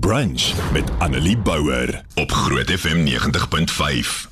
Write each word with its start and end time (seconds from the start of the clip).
Brunch 0.00 0.72
met 0.72 0.90
Annelie 0.98 1.38
Bouwer 1.38 2.04
op 2.14 2.30
Groot 2.30 2.70
FM 2.70 3.04
90.5. 3.04 4.30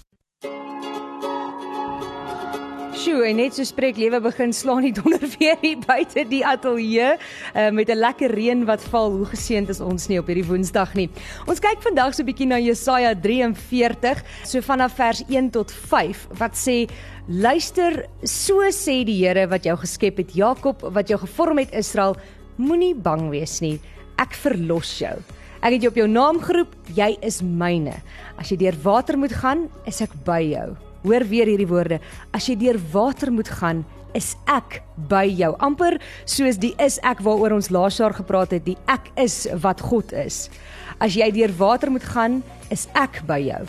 Sjoe, 2.96 3.26
en 3.26 3.36
net 3.36 3.52
so 3.55 3.67
spreek 3.68 3.99
lewe 4.00 4.23
begin 4.25 4.54
slaan 4.57 4.86
die 4.88 4.94
donder 4.96 5.20
weer 5.36 5.58
hier 5.60 5.83
buite 5.84 6.25
die 6.31 6.41
ateljee 6.49 7.10
uh, 7.12 7.67
met 7.76 7.92
'n 7.92 8.00
lekker 8.00 8.32
reën 8.32 8.64
wat 8.64 8.80
val. 8.88 9.12
Hoe 9.12 9.27
geseënd 9.29 9.68
is 9.68 9.82
ons 9.84 10.09
nie 10.09 10.16
op 10.18 10.30
hierdie 10.32 10.46
Woensdag 10.48 10.95
nie. 10.96 11.11
Ons 11.45 11.61
kyk 11.61 11.85
vandag 11.85 12.17
so 12.17 12.23
'n 12.23 12.31
bietjie 12.31 12.49
na 12.49 12.57
Jesaja 12.57 13.13
43, 13.13 14.25
so 14.45 14.61
vanaf 14.65 14.97
vers 14.97 15.21
1 15.29 15.51
tot 15.51 15.73
5 15.73 16.27
wat 16.41 16.57
sê 16.57 16.89
Luister, 17.29 18.09
so 18.25 18.65
sê 18.73 19.05
die 19.05 19.21
Here 19.27 19.45
wat 19.47 19.69
jou 19.69 19.77
geskep 19.77 20.25
het, 20.25 20.33
Jakob 20.33 20.81
wat 20.81 21.09
jou 21.09 21.21
gevorm 21.21 21.59
het, 21.59 21.77
Israel, 21.77 22.17
moenie 22.57 22.95
bang 22.95 23.29
wees 23.29 23.61
nie. 23.61 23.79
Ek 24.17 24.33
verlos 24.33 24.99
jou. 24.99 25.21
Ek 25.61 25.75
het 25.75 25.83
jou 25.85 25.91
op 25.93 25.99
jou 26.01 26.07
naam 26.09 26.39
geroep, 26.41 26.71
jy 26.97 27.11
is 27.27 27.43
myne. 27.45 27.99
As 28.41 28.49
jy 28.49 28.57
deur 28.63 28.77
water 28.81 29.18
moet 29.21 29.35
gaan, 29.43 29.67
is 29.85 30.01
ek 30.01 30.14
by 30.25 30.41
jou. 30.55 30.68
Hoor 31.05 31.25
weer 31.29 31.51
hierdie 31.53 31.68
woorde. 31.68 31.99
As 32.32 32.46
jy 32.48 32.56
deur 32.62 32.78
water 32.95 33.28
moet 33.32 33.51
gaan, 33.60 33.82
is 34.16 34.32
ek 34.48 34.80
by 35.10 35.27
jou. 35.28 35.52
Amper 35.60 35.98
soos 36.24 36.56
die 36.60 36.73
is 36.80 36.96
ek 37.04 37.20
waaroor 37.27 37.59
ons 37.59 37.68
laas 37.74 38.01
jaar 38.01 38.16
gepraat 38.16 38.56
het, 38.56 38.65
die 38.65 38.78
ek 38.88 39.12
is 39.20 39.45
wat 39.60 39.84
God 39.84 40.15
is. 40.16 40.48
As 40.96 41.12
jy 41.16 41.28
deur 41.37 41.52
water 41.60 41.92
moet 41.92 42.09
gaan, 42.09 42.40
is 42.73 42.88
ek 42.96 43.20
by 43.29 43.42
jou. 43.45 43.60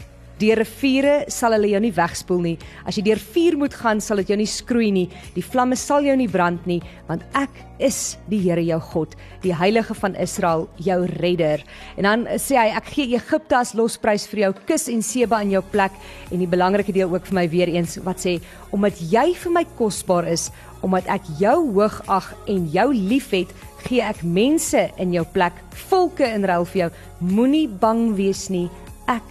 Deur 0.41 0.57
riviere 0.57 1.15
sal 1.29 1.53
hulle 1.53 1.69
jou 1.69 1.81
nie 1.83 1.93
wegspoel 1.93 2.39
nie. 2.41 2.55
As 2.87 2.97
jy 2.97 3.03
deur 3.05 3.19
vuur 3.21 3.57
moet 3.61 3.75
gaan, 3.77 3.99
sal 4.01 4.21
dit 4.23 4.31
jou 4.31 4.37
nie 4.39 4.49
skroei 4.49 4.89
nie. 4.93 5.07
Die 5.35 5.43
vlamme 5.45 5.77
sal 5.77 6.07
jou 6.07 6.15
nie 6.17 6.29
brand 6.31 6.65
nie, 6.69 6.79
want 7.09 7.21
ek 7.37 7.59
is 7.81 8.17
die 8.29 8.39
Here 8.41 8.61
jou 8.65 8.79
God, 8.91 9.13
die 9.43 9.53
Heilige 9.57 9.93
van 9.97 10.15
Israel, 10.21 10.67
jou 10.81 10.97
redder. 11.19 11.61
En 11.97 12.07
dan 12.07 12.25
sê 12.41 12.57
hy, 12.57 12.67
ek 12.77 12.89
gee 12.95 13.17
Egipte 13.17 13.59
as 13.59 13.75
losprys 13.77 14.25
vir 14.31 14.45
jou, 14.45 14.51
kus 14.69 14.87
en 14.89 15.03
Seba 15.05 15.41
in 15.45 15.53
jou 15.53 15.63
plek 15.73 15.93
en 16.31 16.41
die 16.41 16.49
belangrike 16.49 16.93
deel 16.95 17.11
ook 17.13 17.29
vir 17.29 17.37
my 17.41 17.45
weer 17.51 17.71
eens 17.73 17.97
wat 18.05 18.21
sê 18.23 18.39
omdat 18.71 18.97
jy 19.11 19.31
vir 19.35 19.53
my 19.53 19.65
kosbaar 19.77 20.29
is, 20.31 20.49
omdat 20.85 21.09
ek 21.11 21.27
jou 21.41 21.57
hoog 21.75 21.99
ag 22.09 22.31
en 22.49 22.65
jou 22.73 22.87
liefhet, 22.95 23.51
gee 23.85 24.01
ek 24.05 24.23
mense 24.23 24.87
in 25.01 25.13
jou 25.13 25.25
plek, 25.35 25.57
volke 25.89 26.25
in 26.25 26.47
ruil 26.47 26.65
vir 26.71 26.85
jou. 26.85 26.91
Moenie 27.33 27.67
bang 27.67 28.11
wees 28.17 28.47
nie. 28.53 28.69
Ek 29.11 29.25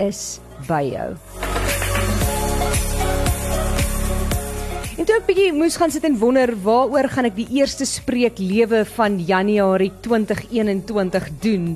is 0.00 0.40
by 0.68 0.82
jou. 0.90 1.10
En 5.00 5.06
toe 5.08 5.14
ek 5.16 5.28
bietjie 5.30 5.52
moes 5.56 5.78
gaan 5.80 5.92
sit 5.92 6.04
en 6.04 6.18
wonder 6.20 6.50
waaroor 6.60 7.06
gaan 7.08 7.30
ek 7.30 7.38
die 7.38 7.48
eerste 7.56 7.86
spreek 7.88 8.36
lewe 8.36 8.82
van 8.98 9.16
Januarie 9.16 9.94
2021 10.04 11.30
doen 11.40 11.70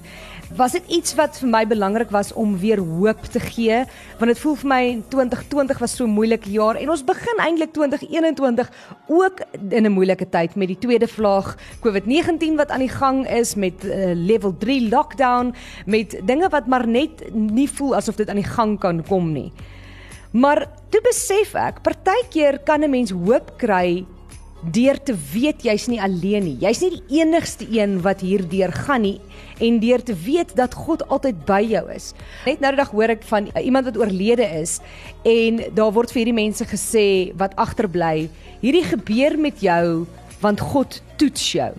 was 0.57 0.73
dit 0.73 0.83
iets 0.89 1.15
wat 1.15 1.39
vir 1.41 1.49
my 1.49 1.67
belangrik 1.67 2.11
was 2.11 2.33
om 2.33 2.59
weer 2.59 2.79
hoop 2.79 3.23
te 3.33 3.41
gee 3.41 3.85
want 4.19 4.31
dit 4.31 4.39
voel 4.39 4.57
vir 4.63 4.69
my 4.69 5.03
2020 5.09 5.79
was 5.79 5.97
so 5.97 6.05
'n 6.05 6.11
moeilike 6.11 6.51
jaar 6.51 6.77
en 6.77 6.91
ons 6.91 7.05
begin 7.05 7.39
eintlik 7.39 7.73
2021 7.73 8.71
ook 9.09 9.41
in 9.71 9.87
'n 9.87 9.93
moeilike 9.93 10.29
tyd 10.29 10.55
met 10.55 10.69
die 10.69 10.79
tweede 10.79 11.09
vlaag 11.09 11.57
COVID-19 11.81 12.57
wat 12.57 12.71
aan 12.71 12.85
die 12.85 12.95
gang 13.01 13.29
is 13.29 13.55
met 13.55 13.85
uh, 13.85 14.13
level 14.15 14.55
3 14.59 14.89
lockdown 14.89 15.55
met 15.87 16.21
dinge 16.25 16.49
wat 16.49 16.67
maar 16.67 16.89
net 16.89 17.25
nie 17.33 17.71
voel 17.71 17.97
asof 17.97 18.17
dit 18.17 18.29
aan 18.29 18.43
die 18.43 18.53
gang 18.57 18.79
kan 18.79 19.05
kom 19.07 19.33
nie. 19.33 19.53
Maar 20.35 20.67
toe 20.91 21.01
besef 21.01 21.55
ek, 21.55 21.83
partykeer 21.83 22.59
kan 22.67 22.83
'n 22.83 22.91
mens 22.91 23.11
hoop 23.11 23.55
kry 23.57 24.05
deur 24.73 24.99
te 25.03 25.15
weet 25.33 25.65
jy's 25.67 25.87
nie 25.91 26.01
alleen 26.03 26.47
nie. 26.47 26.57
Jy's 26.63 26.81
nie 26.85 26.91
die 26.97 27.21
enigste 27.21 27.67
een 27.69 27.99
wat 28.05 28.23
hierdeur 28.25 28.73
gaan 28.85 29.05
nie 29.05 29.19
en 29.63 29.79
deur 29.83 30.03
te 30.03 30.15
weet 30.25 30.55
dat 30.59 30.75
God 30.75 31.05
altyd 31.13 31.45
by 31.47 31.61
jou 31.69 31.85
is. 31.95 32.13
Net 32.47 32.63
nou 32.63 32.73
die 32.75 32.81
dag 32.81 32.93
hoor 32.95 33.15
ek 33.15 33.25
van 33.29 33.51
iemand 33.61 33.91
wat 33.91 33.99
oorlede 34.01 34.47
is 34.61 34.79
en 35.29 35.63
daar 35.77 35.95
word 35.95 36.13
vir 36.13 36.25
hierdie 36.25 36.37
mense 36.41 36.67
gesê 36.71 37.07
wat 37.41 37.57
agterbly, 37.61 38.29
hierdie 38.63 38.87
gebeur 38.89 39.39
met 39.41 39.63
jou 39.65 40.05
want 40.43 40.61
God 40.61 41.01
toets 41.21 41.51
jou. 41.55 41.73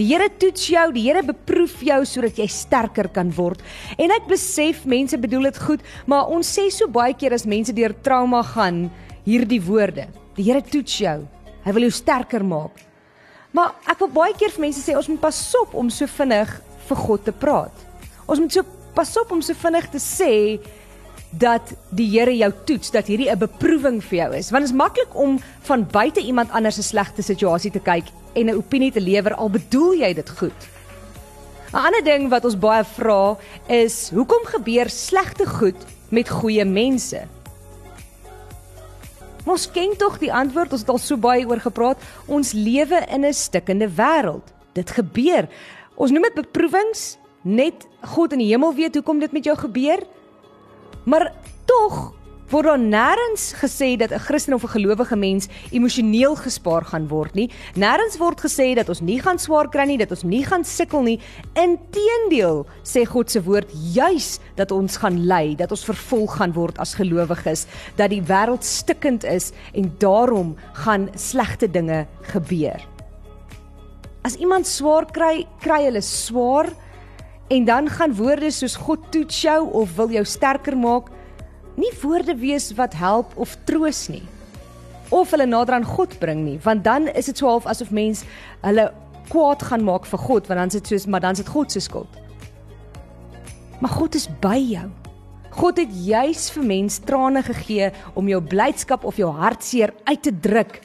Die 0.00 0.06
Here 0.08 0.30
toets 0.40 0.64
jou, 0.72 0.86
die 0.96 1.02
Here 1.04 1.20
beproef 1.26 1.82
jou 1.84 1.98
sodat 2.08 2.38
jy 2.40 2.46
sterker 2.48 3.10
kan 3.12 3.28
word. 3.36 3.60
En 4.00 4.12
ek 4.14 4.30
besef 4.30 4.86
mense 4.88 5.18
bedoel 5.20 5.50
dit 5.50 5.60
goed, 5.60 5.84
maar 6.08 6.30
ons 6.32 6.48
sê 6.56 6.70
so 6.72 6.88
baie 6.88 7.12
keer 7.12 7.36
as 7.36 7.44
mense 7.44 7.74
deur 7.76 7.92
trauma 8.06 8.40
gaan, 8.54 8.86
hierdie 9.26 9.60
woorde. 9.60 10.08
Die 10.38 10.46
Here 10.48 10.64
toets 10.64 10.96
jou. 11.02 11.18
Hy 11.70 11.74
wil 11.76 11.86
jou 11.86 11.92
sterker 11.94 12.42
maak. 12.42 12.80
Maar 13.54 13.76
ek 13.86 14.00
wil 14.02 14.08
baie 14.10 14.34
keer 14.34 14.50
vir 14.50 14.64
mense 14.64 14.82
sê 14.82 14.96
ons 14.98 15.06
moet 15.06 15.20
pas 15.22 15.36
op 15.60 15.76
om 15.78 15.90
so 15.94 16.10
vinnig 16.18 16.50
vir 16.88 16.98
God 16.98 17.22
te 17.28 17.34
praat. 17.44 17.84
Ons 18.26 18.42
moet 18.42 18.56
so 18.56 18.66
pas 18.96 19.12
op 19.22 19.30
om 19.36 19.42
so 19.42 19.54
vinnig 19.54 19.86
te 19.92 20.00
sê 20.02 20.32
dat 21.30 21.70
die 21.94 22.08
Here 22.10 22.34
jou 22.34 22.50
toets, 22.66 22.90
dat 22.90 23.06
hierdie 23.06 23.30
'n 23.30 23.38
beproewing 23.38 24.02
vir 24.02 24.18
jou 24.18 24.34
is. 24.34 24.50
Want 24.50 24.66
dit 24.66 24.72
is 24.72 24.76
maklik 24.76 25.14
om 25.14 25.38
van 25.62 25.86
buite 25.86 26.20
iemand 26.20 26.50
anders 26.50 26.74
se 26.74 26.82
slegte 26.82 27.22
situasie 27.22 27.70
te 27.70 27.78
kyk 27.78 28.10
en 28.34 28.50
'n 28.50 28.56
opinie 28.56 28.90
te 28.90 29.00
lewer 29.00 29.34
al 29.34 29.50
bedoel 29.50 29.94
jy 29.94 30.12
dit 30.14 30.30
goed. 30.30 30.60
'n 31.72 31.76
Ander 31.76 32.02
ding 32.02 32.28
wat 32.30 32.44
ons 32.44 32.58
baie 32.58 32.84
vra 32.84 33.36
is, 33.68 34.10
hoekom 34.10 34.44
gebeur 34.44 34.90
slegte 34.90 35.46
goed 35.46 35.78
met 36.10 36.28
goeie 36.28 36.64
mense? 36.64 37.39
Ons 39.50 39.66
ken 39.74 39.96
tog 39.98 40.20
die 40.22 40.30
antwoord, 40.30 40.76
ons 40.76 40.84
het 40.84 40.92
al 40.92 41.00
so 41.02 41.18
baie 41.18 41.46
oor 41.48 41.58
gepraat. 41.58 42.02
Ons 42.30 42.52
lewe 42.54 43.02
in 43.10 43.24
'n 43.26 43.34
stikkende 43.34 43.88
wêreld. 43.88 44.46
Dit 44.74 44.90
gebeur. 44.90 45.48
Ons 45.96 46.10
noem 46.10 46.22
dit 46.22 46.34
beproewings. 46.34 47.18
Net 47.42 47.86
God 48.00 48.32
in 48.32 48.38
die 48.38 48.52
hemel 48.52 48.74
weet 48.74 48.94
hoekom 48.94 49.18
dit 49.18 49.32
met 49.32 49.44
jou 49.44 49.56
gebeur. 49.56 50.06
Maar 51.04 51.32
tog 51.66 52.12
word 52.50 52.66
daar 52.66 52.80
nêrens 52.82 53.52
gesê 53.62 53.96
dat 53.96 54.10
'n 54.10 54.18
Christen 54.18 54.54
of 54.54 54.64
'n 54.64 54.74
gelowige 54.74 55.16
mens 55.16 55.48
emosioneel 55.70 56.34
gespaar 56.36 56.84
gaan 56.84 57.08
word 57.08 57.34
nie. 57.34 57.50
Nêrens 57.74 58.18
word 58.18 58.40
gesê 58.40 58.74
dat 58.74 58.88
ons 58.88 59.00
nie 59.00 59.20
gaan 59.20 59.38
swaar 59.38 59.68
kry 59.68 59.84
nie, 59.86 59.98
dat 59.98 60.10
ons 60.10 60.22
nie 60.22 60.44
gaan 60.44 60.64
sukkel 60.64 61.02
nie. 61.02 61.20
Inteendeel 61.54 62.66
sê 62.82 63.06
God 63.06 63.30
se 63.30 63.42
woord 63.42 63.70
juis 63.94 64.38
dat 64.56 64.70
ons 64.70 64.96
gaan 64.96 65.26
ly, 65.26 65.54
dat 65.54 65.70
ons 65.70 65.84
vervolg 65.84 66.36
gaan 66.36 66.52
word 66.52 66.78
as 66.78 66.94
gelowiges, 66.94 67.66
dat 67.96 68.10
die 68.10 68.22
wêreld 68.22 68.64
stikkend 68.64 69.24
is 69.24 69.52
en 69.74 69.94
daarom 69.98 70.56
gaan 70.72 71.08
slegte 71.14 71.70
dinge 71.70 72.06
gebeur. 72.22 72.80
As 74.22 74.34
iemand 74.34 74.66
swaar 74.66 75.06
kry, 75.06 75.46
kry 75.60 75.84
hulle 75.84 76.02
swaar 76.02 76.66
en 77.48 77.64
dan 77.64 77.88
gaan 77.88 78.14
woorde 78.14 78.50
soos 78.50 78.76
God 78.76 78.98
toets 79.10 79.40
jou 79.42 79.70
of 79.72 79.96
wil 79.96 80.10
jou 80.10 80.24
sterker 80.24 80.76
maak 80.76 81.10
nie 81.80 81.92
woorde 82.02 82.36
wees 82.40 82.70
wat 82.78 82.96
help 83.00 83.36
of 83.36 83.56
troos 83.68 84.06
nie 84.12 84.24
of 85.10 85.32
hulle 85.34 85.46
nader 85.48 85.78
aan 85.78 85.86
God 85.86 86.18
bring 86.22 86.44
nie 86.46 86.58
want 86.64 86.84
dan 86.86 87.08
is 87.08 87.30
dit 87.32 87.38
so 87.40 87.50
half 87.50 87.68
asof 87.70 87.90
mens 87.94 88.24
hulle 88.62 88.90
kwaad 89.30 89.62
gaan 89.70 89.86
maak 89.86 90.08
vir 90.10 90.22
God 90.26 90.50
want 90.50 90.58
dan 90.60 90.72
is 90.72 90.78
dit 90.80 90.92
soos 90.92 91.06
maar 91.06 91.22
dan 91.22 91.38
is 91.38 91.44
dit 91.44 91.54
God 91.54 91.72
se 91.72 91.80
skuld. 91.80 92.18
Maar 93.80 93.94
God 93.96 94.14
is 94.14 94.26
by 94.42 94.58
jou. 94.58 94.88
God 95.56 95.80
het 95.80 95.92
juis 96.04 96.48
vir 96.54 96.66
mens 96.66 96.98
trane 97.06 97.42
gegee 97.42 97.90
om 98.18 98.28
jou 98.28 98.40
blydskap 98.42 99.06
of 99.08 99.18
jou 99.18 99.30
hartseer 99.34 99.94
uit 100.04 100.22
te 100.22 100.32
druk 100.46 100.80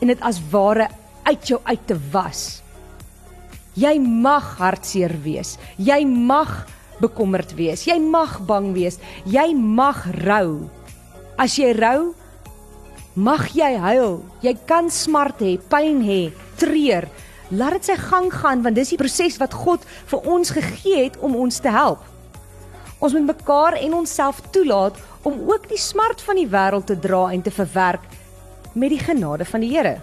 en 0.00 0.12
dit 0.12 0.22
as 0.24 0.40
ware 0.52 0.88
uit 1.26 1.48
jou 1.50 1.60
uit 1.64 1.86
te 1.86 1.96
was. 2.12 2.62
Jy 3.76 3.98
mag 4.00 4.54
hartseer 4.58 5.12
wees. 5.24 5.56
Jy 5.76 6.00
mag 6.08 6.64
bekommerd 7.00 7.54
wees. 7.58 7.86
Jy 7.88 7.98
mag 8.02 8.38
bang 8.46 8.70
wees. 8.76 9.00
Jy 9.28 9.50
mag 9.56 10.04
rou. 10.24 10.68
As 11.40 11.56
jy 11.58 11.72
rou, 11.76 12.12
mag 13.16 13.48
jy 13.56 13.72
huil. 13.80 14.20
Jy 14.44 14.54
kan 14.68 14.90
smart 14.92 15.40
hê, 15.42 15.56
pyn 15.70 16.02
hê, 16.04 16.20
treur. 16.60 17.08
Laat 17.50 17.80
dit 17.80 17.90
sy 17.90 17.96
gang 17.98 18.28
gaan 18.30 18.62
want 18.62 18.78
dis 18.78 18.92
die 18.92 19.00
proses 19.00 19.40
wat 19.40 19.56
God 19.56 19.84
vir 20.12 20.28
ons 20.30 20.52
gegee 20.54 21.06
het 21.08 21.18
om 21.24 21.34
ons 21.34 21.58
te 21.58 21.72
help. 21.72 22.04
Ons 23.00 23.16
moet 23.16 23.32
mekaar 23.32 23.78
en 23.80 23.96
onsself 24.02 24.42
toelaat 24.54 24.98
om 25.26 25.40
ook 25.48 25.66
die 25.68 25.80
smart 25.80 26.20
van 26.22 26.38
die 26.38 26.48
wêreld 26.48 26.86
te 26.86 26.98
dra 27.00 27.30
en 27.32 27.42
te 27.42 27.52
verwerk 27.52 28.04
met 28.74 28.92
die 28.92 29.00
genade 29.00 29.44
van 29.48 29.64
die 29.64 29.72
Here. 29.72 29.96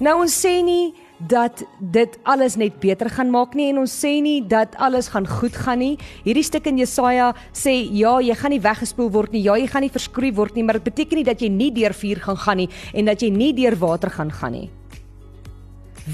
Nou 0.00 0.20
ons 0.22 0.34
sê 0.34 0.60
nie 0.64 0.92
dat 1.28 1.62
dit 1.78 2.18
alles 2.24 2.56
net 2.56 2.78
beter 2.80 3.10
gaan 3.12 3.30
maak 3.30 3.54
nie 3.54 3.68
en 3.70 3.82
ons 3.82 3.92
sê 3.92 4.16
nie 4.24 4.40
dat 4.48 4.76
alles 4.80 5.10
gaan 5.12 5.26
goed 5.28 5.56
gaan 5.56 5.82
nie. 5.82 5.96
Hierdie 6.24 6.44
stuk 6.46 6.68
in 6.70 6.80
Jesaja 6.80 7.32
sê 7.52 7.74
ja, 7.92 8.18
jy 8.24 8.34
gaan 8.34 8.54
nie 8.54 8.62
weggespoel 8.64 9.10
word 9.12 9.34
nie. 9.36 9.44
Ja, 9.44 9.56
jy 9.60 9.68
gaan 9.68 9.84
nie 9.84 9.92
verskroei 9.92 10.32
word 10.36 10.56
nie, 10.56 10.64
maar 10.64 10.80
dit 10.80 10.88
beteken 10.88 11.20
nie 11.20 11.26
dat 11.28 11.42
jy 11.42 11.50
nie 11.52 11.70
deur 11.76 11.94
vuur 11.96 12.22
gaan 12.24 12.40
gaan 12.40 12.62
nie 12.64 12.70
en 12.94 13.10
dat 13.10 13.22
jy 13.22 13.30
nie 13.34 13.52
deur 13.56 13.76
water 13.80 14.10
gaan 14.10 14.32
gaan 14.32 14.56
nie. 14.56 14.70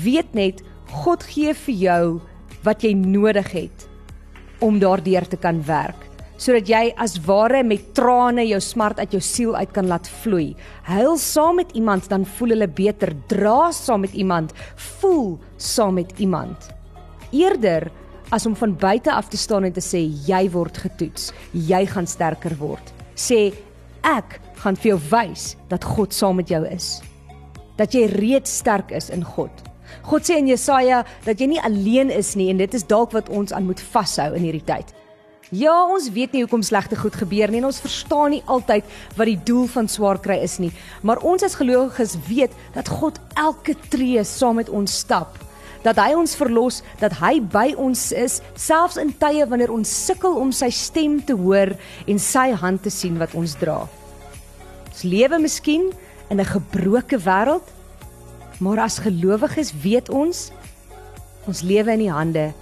Weet 0.04 0.34
net 0.34 0.64
God 0.90 1.22
gee 1.26 1.54
vir 1.54 1.78
jou 1.82 2.02
wat 2.66 2.82
jy 2.82 2.94
nodig 2.98 3.52
het 3.54 3.86
om 4.64 4.80
daardeur 4.82 5.26
te 5.28 5.38
kan 5.38 5.62
werk 5.66 6.05
sodat 6.36 6.68
jy 6.68 6.82
as 7.00 7.16
ware 7.26 7.62
met 7.64 7.92
trane 7.96 8.44
jou 8.46 8.60
smart 8.60 9.00
uit 9.00 9.16
jou 9.16 9.22
siel 9.24 9.54
uit 9.56 9.72
kan 9.72 9.88
laat 9.88 10.08
vloei. 10.22 10.54
Huil 10.88 11.16
saam 11.20 11.60
met 11.62 11.72
iemand 11.76 12.08
dan 12.12 12.26
voel 12.36 12.54
hulle 12.54 12.68
beter. 12.68 13.14
Dra 13.30 13.70
saam 13.72 14.04
met 14.04 14.14
iemand, 14.14 14.52
voel 15.00 15.38
saam 15.56 15.96
met 16.00 16.12
iemand. 16.20 16.68
Eerder 17.32 17.88
as 18.34 18.46
om 18.46 18.56
van 18.58 18.74
buite 18.76 19.12
af 19.12 19.28
te 19.28 19.38
staan 19.38 19.64
en 19.64 19.72
te 19.72 19.82
sê 19.84 20.02
jy 20.26 20.46
word 20.50 20.78
getoets, 20.82 21.30
jy 21.52 21.84
gaan 21.86 22.08
sterker 22.10 22.56
word. 22.58 22.92
Sê 23.14 23.52
ek 24.06 24.40
gaan 24.62 24.76
vir 24.76 24.94
jou 24.94 25.00
wys 25.10 25.54
dat 25.70 25.84
God 25.84 26.14
saam 26.14 26.40
met 26.40 26.50
jou 26.50 26.62
is. 26.68 27.00
Dat 27.78 27.94
jy 27.94 28.06
reeds 28.16 28.58
sterk 28.62 28.92
is 28.94 29.10
in 29.14 29.24
God. 29.24 29.52
God 30.06 30.26
sê 30.26 30.38
in 30.40 30.50
Jesaja 30.50 31.04
dat 31.24 31.40
jy 31.40 31.50
nie 31.54 31.62
alleen 31.62 32.10
is 32.10 32.34
nie 32.38 32.50
en 32.50 32.60
dit 32.60 32.74
is 32.74 32.86
dalk 32.86 33.14
wat 33.14 33.30
ons 33.30 33.54
aan 33.54 33.66
moet 33.68 33.80
vashou 33.92 34.32
in 34.34 34.46
hierdie 34.46 34.64
tyd. 34.66 34.92
Ja, 35.54 35.84
ons 35.86 36.08
weet 36.10 36.32
nie 36.34 36.40
hoekom 36.42 36.62
slegte 36.66 36.96
goed 36.98 37.14
gebeur 37.14 37.52
nie 37.52 37.60
en 37.60 37.68
ons 37.68 37.78
verstaan 37.78 38.32
nie 38.34 38.42
altyd 38.50 38.86
wat 39.14 39.28
die 39.30 39.38
doel 39.46 39.68
van 39.70 39.86
swaar 39.86 40.18
kry 40.18 40.40
is 40.42 40.56
nie, 40.58 40.72
maar 41.06 41.20
ons 41.22 41.44
as 41.46 41.54
gelowiges 41.54 42.16
weet 42.26 42.54
dat 42.74 42.88
God 42.90 43.20
elke 43.38 43.76
tree 43.92 44.24
saam 44.26 44.58
met 44.58 44.72
ons 44.74 44.90
stap. 45.04 45.38
Dat 45.86 46.00
hy 46.02 46.16
ons 46.18 46.34
verlos, 46.34 46.80
dat 46.98 47.14
hy 47.20 47.38
by 47.38 47.76
ons 47.78 48.08
is, 48.10 48.40
selfs 48.58 48.98
in 48.98 49.12
tye 49.20 49.46
wanneer 49.46 49.70
ons 49.70 49.86
sukkel 49.86 50.34
om 50.34 50.50
sy 50.50 50.66
stem 50.74 51.20
te 51.22 51.36
hoor 51.38 51.76
en 52.10 52.18
sy 52.18 52.48
hand 52.50 52.82
te 52.82 52.90
sien 52.90 53.14
wat 53.22 53.36
ons 53.38 53.54
dra. 53.60 53.84
Ons 54.90 55.04
lewe 55.06 55.38
miskien 55.38 55.92
in 56.28 56.40
'n 56.40 56.44
gebroke 56.44 57.22
wêreld, 57.22 57.62
maar 58.58 58.80
as 58.80 58.98
gelowiges 58.98 59.70
weet 59.70 60.10
ons 60.10 60.50
ons 61.46 61.62
lewe 61.62 61.92
in 61.92 62.02
die 62.02 62.10
hande 62.10 62.52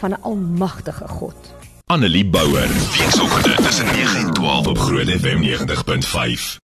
van 0.00 0.14
'n 0.14 0.22
almagtige 0.22 1.08
God. 1.08 1.53
Annelie 1.94 2.24
Bouwer, 2.24 2.68
weekoggend 2.98 3.64
tussen 3.64 3.86
9 3.86 4.16
en 4.16 4.32
12 4.32 4.66
op 4.66 4.78
Groot 4.78 5.08
FM 5.08 5.42
90.5. 5.42 6.62